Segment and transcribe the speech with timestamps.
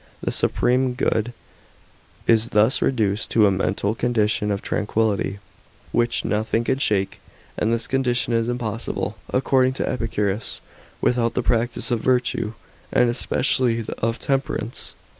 [0.23, 1.31] The supreme good
[2.25, 5.37] is thus reduced to a mental condition of tranquillity,
[5.91, 7.19] which nothing can shake;
[7.55, 10.59] and this condition is impossible, according to Epicurus,
[11.01, 12.53] without the practice of virtue,
[12.91, 14.95] and especially of temperance.